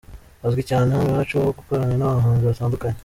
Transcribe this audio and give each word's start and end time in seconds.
azwi 0.45 0.61
cyane 0.69 0.89
hano 0.97 1.09
iwacu 1.11 1.35
ho 1.43 1.49
gukorana 1.57 1.93
n'abahanzi 1.97 2.43
batandukanye. 2.49 2.97